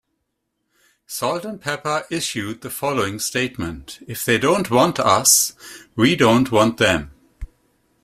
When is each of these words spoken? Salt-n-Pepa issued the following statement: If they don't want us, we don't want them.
Salt-n-Pepa 1.05 2.05
issued 2.09 2.61
the 2.61 2.71
following 2.71 3.19
statement: 3.19 3.99
If 4.07 4.25
they 4.25 4.39
don't 4.39 4.71
want 4.71 4.99
us, 4.99 5.53
we 5.95 6.15
don't 6.15 6.51
want 6.51 6.77
them. 6.77 7.11